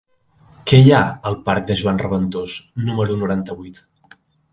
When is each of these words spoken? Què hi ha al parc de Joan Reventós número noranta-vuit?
Què 0.69 0.77
hi 0.85 0.87
ha 0.95 1.01
al 1.31 1.37
parc 1.49 1.67
de 1.71 1.75
Joan 1.81 1.99
Reventós 2.03 2.55
número 2.87 3.19
noranta-vuit? 3.25 3.79